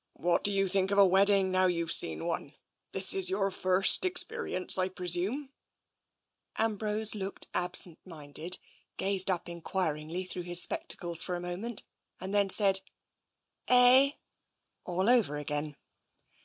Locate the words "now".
1.50-1.66